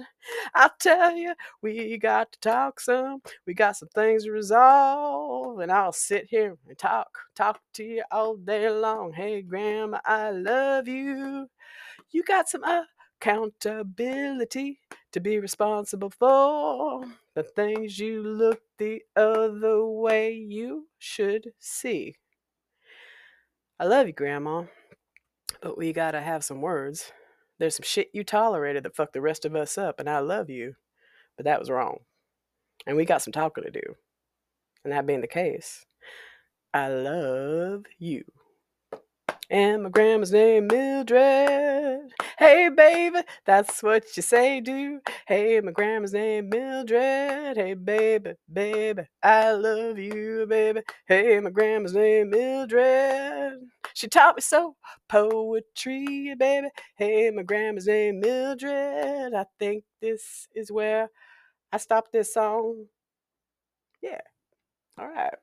I'll 0.53 0.71
tell 0.79 1.17
you, 1.17 1.33
we 1.63 1.97
got 1.97 2.31
to 2.33 2.39
talk 2.41 2.79
some. 2.79 3.21
We 3.47 3.55
got 3.55 3.75
some 3.77 3.89
things 3.95 4.25
to 4.25 4.31
resolve, 4.31 5.61
and 5.61 5.71
I'll 5.71 5.91
sit 5.91 6.27
here 6.29 6.55
and 6.67 6.77
talk, 6.77 7.09
talk 7.35 7.59
to 7.73 7.83
you 7.83 8.03
all 8.11 8.35
day 8.35 8.69
long. 8.69 9.13
Hey, 9.13 9.41
grandma, 9.41 9.99
I 10.05 10.29
love 10.29 10.87
you 10.87 11.47
you 12.11 12.23
got 12.23 12.49
some 12.49 12.63
accountability 13.21 14.79
to 15.11 15.19
be 15.19 15.39
responsible 15.39 16.11
for 16.11 17.05
the 17.35 17.43
things 17.43 17.99
you 17.99 18.23
look 18.23 18.61
the 18.77 19.01
other 19.15 19.85
way 19.85 20.31
you 20.33 20.87
should 20.97 21.51
see. 21.59 22.15
I 23.79 23.85
love 23.85 24.07
you, 24.07 24.13
Grandma, 24.13 24.63
but 25.61 25.77
we 25.77 25.91
gotta 25.91 26.21
have 26.21 26.45
some 26.45 26.61
words. 26.61 27.11
There's 27.59 27.75
some 27.75 27.83
shit 27.83 28.09
you 28.13 28.23
tolerated 28.23 28.83
that 28.83 28.95
fucked 28.95 29.13
the 29.13 29.21
rest 29.21 29.45
of 29.45 29.55
us 29.55 29.77
up, 29.77 29.99
and 29.99 30.09
I 30.09 30.19
love 30.19 30.49
you, 30.49 30.75
but 31.35 31.45
that 31.45 31.59
was 31.59 31.69
wrong. 31.69 31.99
And 32.87 32.95
we 32.95 33.05
got 33.05 33.21
some 33.21 33.33
talking 33.33 33.63
to 33.63 33.71
do. 33.71 33.95
And 34.83 34.93
that 34.93 35.05
being 35.05 35.21
the 35.21 35.27
case, 35.27 35.85
I 36.73 36.89
love 36.89 37.85
you. 37.97 38.23
And 39.49 39.83
my 39.83 39.89
grandma's 39.89 40.31
name 40.31 40.67
Mildred. 40.67 42.11
Hey 42.37 42.69
baby, 42.69 43.19
that's 43.45 43.81
what 43.83 44.05
you 44.17 44.23
say 44.23 44.59
do. 44.61 44.99
Hey, 45.27 45.61
my 45.61 45.71
grandma's 45.71 46.13
name 46.13 46.49
Mildred. 46.49 47.55
Hey 47.57 47.75
baby, 47.75 48.33
baby, 48.51 49.03
I 49.23 49.51
love 49.53 49.99
you, 49.99 50.45
baby. 50.49 50.81
Hey, 51.07 51.39
my 51.39 51.51
grandma's 51.51 51.93
name 51.93 52.31
Mildred. 52.31 53.59
She 53.93 54.07
taught 54.09 54.35
me 54.37 54.41
so 54.41 54.75
poetry, 55.07 56.35
baby. 56.37 56.69
Hey, 56.97 57.31
my 57.31 57.43
grandma's 57.43 57.87
name 57.87 58.19
Mildred. 58.19 59.33
I 59.33 59.45
think 59.59 59.83
this 60.01 60.47
is 60.55 60.71
where 60.71 61.09
I 61.71 61.77
stop 61.77 62.11
this 62.11 62.33
song. 62.33 62.85
Yeah. 64.01 64.21
All 64.97 65.07
right. 65.07 65.33